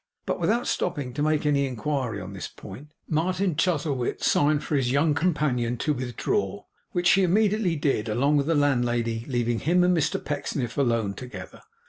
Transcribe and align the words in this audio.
But 0.25 0.39
without 0.39 0.65
stopping 0.65 1.13
to 1.13 1.21
make 1.21 1.45
any 1.45 1.67
inquiry 1.67 2.19
on 2.19 2.33
this 2.33 2.47
point, 2.47 2.91
Martin 3.07 3.55
Chuzzlewit 3.55 4.23
signed 4.23 4.63
to 4.63 4.73
his 4.73 4.91
young 4.91 5.13
companion 5.13 5.77
to 5.77 5.93
withdraw, 5.93 6.63
which 6.91 7.05
she 7.09 7.21
immediately 7.21 7.75
did, 7.75 8.09
along 8.09 8.37
with 8.37 8.47
the 8.47 8.55
landlady 8.55 9.25
leaving 9.27 9.59
him 9.59 9.83
and 9.83 9.95
Mr 9.95 10.17
Pecksniff 10.25 10.75
alone 10.75 11.13
together. 11.13 11.61